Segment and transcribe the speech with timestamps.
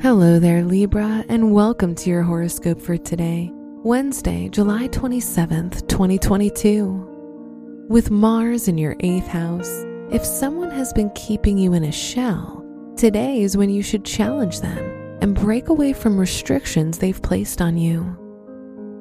[0.00, 3.50] Hello there, Libra, and welcome to your horoscope for today,
[3.82, 7.86] Wednesday, July 27th, 2022.
[7.88, 12.64] With Mars in your eighth house, if someone has been keeping you in a shell,
[12.96, 17.76] today is when you should challenge them and break away from restrictions they've placed on
[17.76, 18.16] you.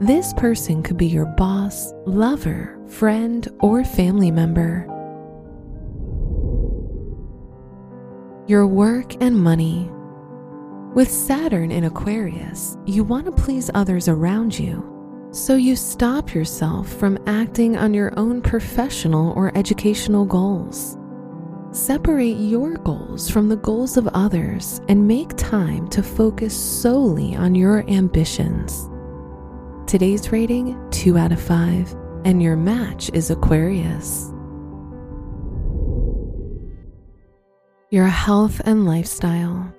[0.00, 4.86] This person could be your boss, lover, friend, or family member.
[8.46, 9.90] Your work and money.
[10.96, 16.88] With Saturn in Aquarius, you want to please others around you, so you stop yourself
[16.88, 20.96] from acting on your own professional or educational goals.
[21.70, 27.54] Separate your goals from the goals of others and make time to focus solely on
[27.54, 28.88] your ambitions.
[29.86, 31.94] Today's rating 2 out of 5,
[32.24, 34.32] and your match is Aquarius.
[37.90, 39.74] Your health and lifestyle.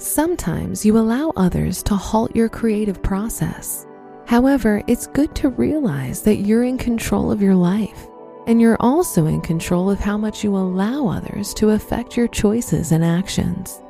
[0.00, 3.86] Sometimes you allow others to halt your creative process.
[4.24, 8.06] However, it's good to realize that you're in control of your life,
[8.46, 12.92] and you're also in control of how much you allow others to affect your choices
[12.92, 13.82] and actions.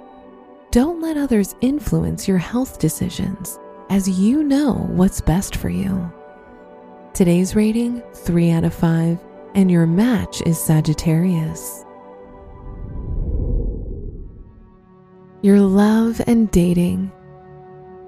[0.72, 6.12] Don't let others influence your health decisions, as you know what's best for you.
[7.15, 9.16] Today's rating 3 out of 5,
[9.54, 11.84] and your match is Sagittarius.
[15.43, 17.11] Your love and dating.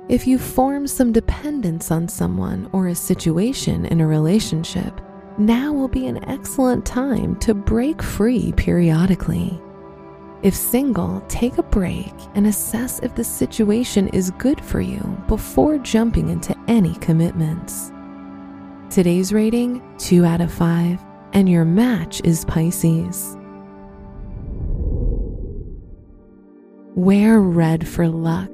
[0.09, 5.01] If you form some dependence on someone or a situation in a relationship,
[5.39, 9.59] now will be an excellent time to break free periodically.
[10.43, 15.79] If single, take a break and assess if the situation is good for you before
[15.79, 17.93] jumping into any commitments.
[18.91, 21.01] Today's rating 2 out of 5,
[21.33, 23.39] and your match is Pisces.
[26.95, 28.51] Wear red for luck.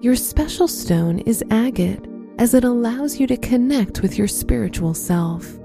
[0.00, 2.02] Your special stone is agate
[2.38, 5.58] as it allows you to connect with your spiritual self.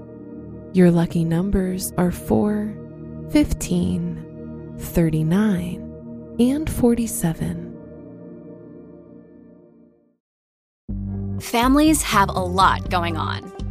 [0.74, 2.74] Your lucky numbers are 4,
[3.30, 7.78] 15, 39, and 47.
[11.40, 13.59] Families have a lot going on.